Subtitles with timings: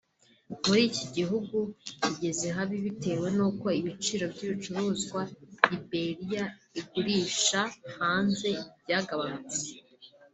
[0.65, 1.57] muri iki gihugu
[2.03, 5.21] kigeze habi bitewe nuko ibiciro by'ibicuruzwa
[5.71, 6.43] Liberia
[6.79, 7.61] igurisha
[7.97, 8.49] hanze
[8.81, 9.63] byagabanutse